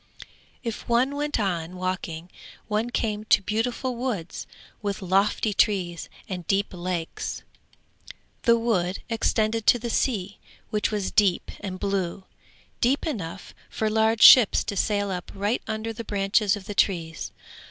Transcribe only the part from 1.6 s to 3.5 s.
walking, one came to